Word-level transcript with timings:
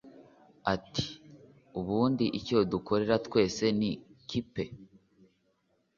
ati 0.73 1.05
ubundi 1.79 2.25
icyo 2.39 2.57
dukorera 2.71 3.15
twese 3.25 3.63
ni 3.79 3.91
kipe 4.29 4.63